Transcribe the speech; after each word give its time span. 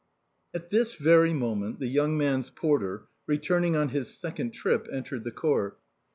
At 0.51 0.71
this 0.71 0.95
very 0.95 1.31
moment 1.31 1.77
the 1.79 1.85
young 1.85 2.17
man's 2.17 2.49
porter, 2.49 3.03
returning 3.27 3.75
on 3.75 3.89
his 3.89 4.11
second 4.11 4.49
trip, 4.51 4.87
entered 4.91 5.23
the 5.23 5.29
court. 5.31 5.77